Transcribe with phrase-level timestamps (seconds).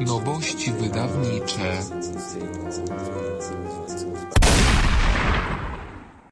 [0.00, 1.78] Nowości wydawnicze.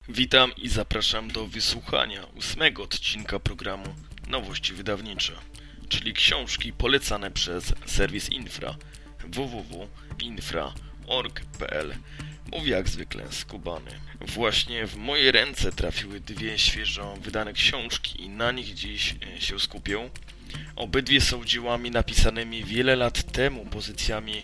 [0.08, 3.94] Witam i zapraszam do wysłuchania ósmego odcinka programu
[4.28, 5.32] Nowości wydawnicze,
[5.88, 8.76] czyli książki polecane przez serwis Infra
[9.24, 11.94] www.infra.org.pl
[12.52, 13.90] Mówię jak zwykle skubany.
[14.20, 20.10] Właśnie w moje ręce trafiły dwie świeżo wydane książki i na nich dziś się skupię.
[20.76, 24.42] Obydwie są dziełami napisanymi wiele lat temu, pozycjami,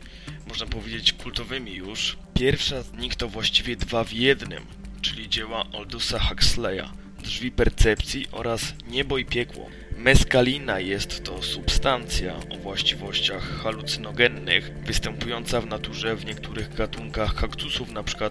[0.48, 2.16] można powiedzieć, kultowymi już.
[2.34, 4.66] Pierwsza z nich to właściwie dwa w jednym,
[5.00, 6.88] czyli dzieła Aldusa Huxleya,
[7.22, 9.66] Drzwi Percepcji oraz Niebo i Piekło.
[9.96, 18.30] Meskalina jest to substancja o właściwościach halucynogennych, występująca w naturze w niektórych gatunkach kaktusów, np.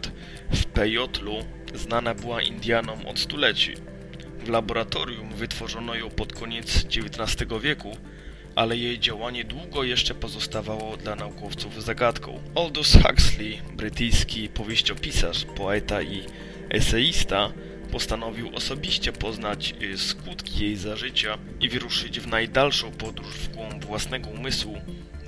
[0.52, 3.74] w pejotlu, znana była Indianom od stuleci.
[4.40, 7.98] W laboratorium wytworzono ją pod koniec XIX wieku,
[8.56, 12.40] ale jej działanie długo jeszcze pozostawało dla naukowców zagadką.
[12.56, 16.24] Aldous Huxley, brytyjski powieściopisarz, poeta i
[16.70, 17.52] eseista,
[17.92, 24.30] postanowił osobiście poznać y, skutki jej zażycia i wyruszyć w najdalszą podróż w głąb własnego
[24.30, 24.78] umysłu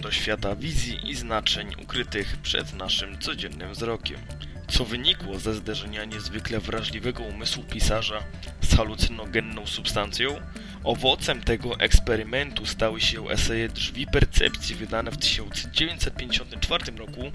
[0.01, 4.19] do świata wizji i znaczeń ukrytych przed naszym codziennym wzrokiem.
[4.67, 8.23] Co wynikło ze zderzenia niezwykle wrażliwego umysłu pisarza
[8.71, 10.41] z halucynogenną substancją?
[10.83, 17.31] Owocem tego eksperymentu stały się eseje Drzwi Percepcji wydane w 1954 roku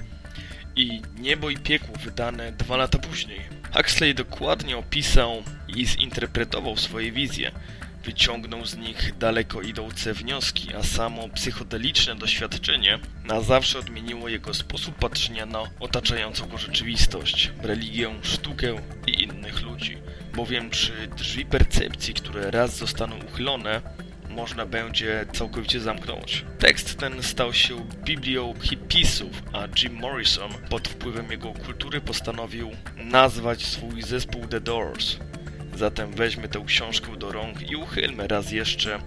[0.77, 3.41] i Niebo i Piekło wydane dwa lata później.
[3.75, 7.53] Huxley dokładnie opisał i zinterpretował swoje wizje.
[8.05, 14.95] Wyciągnął z nich daleko idące wnioski, a samo psychodeliczne doświadczenie na zawsze odmieniło jego sposób
[14.95, 19.99] patrzenia na otaczającą go rzeczywistość, religię, sztukę i innych ludzi.
[20.35, 23.81] Bowiem czy drzwi percepcji, które raz zostaną uchylone,
[24.37, 26.45] można będzie całkowicie zamknąć.
[26.59, 33.67] Tekst ten stał się biblią hipisów, a Jim Morrison pod wpływem jego kultury postanowił nazwać
[33.67, 35.17] swój zespół The Doors.
[35.77, 38.99] Zatem weźmy tę książkę do rąk i uchylmy raz jeszcze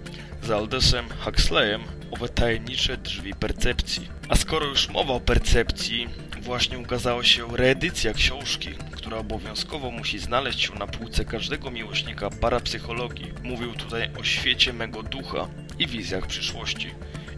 [0.42, 4.08] z Aldesem Huxleyem owe tajemnicze drzwi percepcji.
[4.28, 6.08] A skoro już mowa o percepcji,
[6.40, 13.32] właśnie ukazała się reedycja książki, która obowiązkowo musi znaleźć się na półce każdego miłośnika parapsychologii.
[13.42, 15.48] Mówił tutaj o świecie mego ducha
[15.78, 16.90] i wizjach przyszłości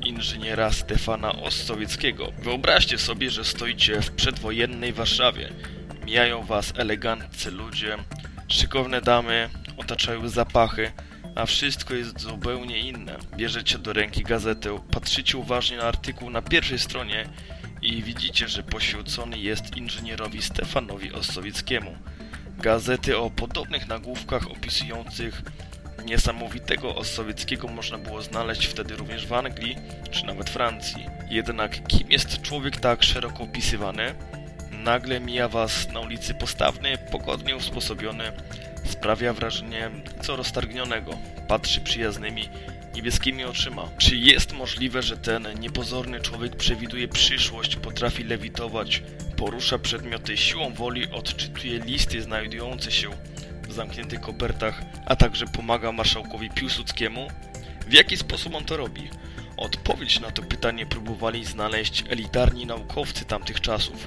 [0.04, 2.32] inżyniera Stefana Ossowieckiego.
[2.38, 5.52] Wyobraźcie sobie, że stoicie w przedwojennej Warszawie.
[6.06, 7.96] Mijają was eleganccy ludzie,
[8.52, 10.92] szykowne damy, otaczają zapachy,
[11.34, 13.16] a wszystko jest zupełnie inne.
[13.36, 17.28] Bierzecie do ręki gazetę, patrzycie uważnie na artykuł na pierwszej stronie
[17.82, 21.96] i widzicie, że poświęcony jest inżynierowi Stefanowi Ossowieckiemu.
[22.58, 25.42] Gazety o podobnych nagłówkach opisujących
[26.04, 29.76] niesamowitego Ossowieckiego można było znaleźć wtedy również w Anglii
[30.10, 31.06] czy nawet Francji.
[31.30, 34.14] Jednak kim jest człowiek tak szeroko opisywany?
[34.82, 38.32] Nagle mija was na ulicy postawny, pogodnie usposobiony,
[38.84, 39.90] sprawia wrażenie
[40.22, 41.18] co roztargnionego.
[41.48, 42.48] Patrzy przyjaznymi,
[42.94, 43.88] niebieskimi oczyma.
[43.98, 49.02] Czy jest możliwe, że ten niepozorny człowiek przewiduje przyszłość, potrafi lewitować,
[49.36, 53.10] porusza przedmioty siłą woli, odczytuje listy znajdujące się
[53.68, 57.28] w zamkniętych kopertach, a także pomaga marszałkowi Piłsudskiemu?
[57.88, 59.10] W jaki sposób on to robi?
[59.56, 64.06] Odpowiedź na to pytanie próbowali znaleźć elitarni naukowcy tamtych czasów.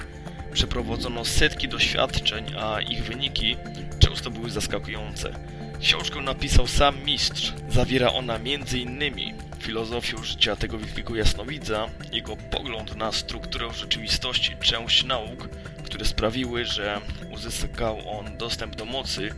[0.56, 3.58] Przeprowadzono setki doświadczeń, a ich wyniki
[4.00, 5.34] często były zaskakujące.
[5.80, 7.54] Książkę napisał sam mistrz.
[7.70, 9.14] Zawiera ona m.in.
[9.60, 15.50] filozofię życia tego wielkiego jasnowidza, jego pogląd na strukturę rzeczywistości, część nauk,
[15.84, 17.02] które sprawiły, że
[17.32, 19.30] uzyskał on dostęp do mocy,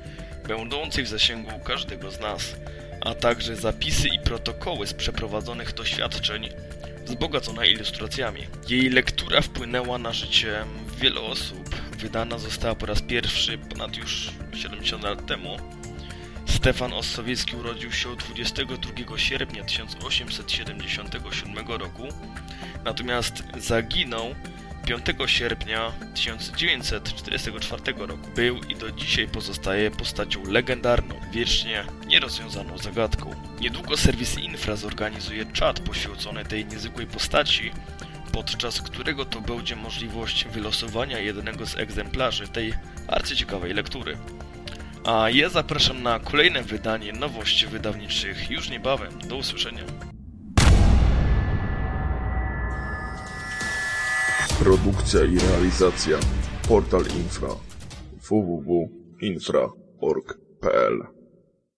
[0.47, 2.55] będącej w zasięgu każdego z nas,
[3.01, 6.49] a także zapisy i protokoły z przeprowadzonych doświadczeń,
[7.05, 8.41] wzbogacone ilustracjami.
[8.69, 10.65] Jej lektura wpłynęła na życie
[10.97, 11.75] wielu osób.
[11.97, 15.57] Wydana została po raz pierwszy ponad już 70 lat temu.
[16.45, 22.07] Stefan Ossowiecki urodził się 22 sierpnia 1877 roku,
[22.85, 24.35] natomiast zaginął
[24.87, 28.29] 5 sierpnia 1944 roku.
[28.35, 33.35] Był i do dzisiaj pozostaje postacią legendarną, wiecznie nierozwiązaną zagadką.
[33.59, 37.71] Niedługo serwis Infra zorganizuje czat poświęcony tej niezwykłej postaci,
[38.37, 42.73] podczas którego to będzie możliwość wylosowania jednego z egzemplarzy tej
[43.07, 44.17] arcyciekawej lektury.
[45.05, 49.19] A ja zapraszam na kolejne wydanie nowości wydawniczych już niebawem.
[49.29, 49.83] Do usłyszenia.
[54.59, 56.17] Produkcja i realizacja
[56.67, 57.49] Portal Infra
[58.29, 61.16] www.infra.org.pl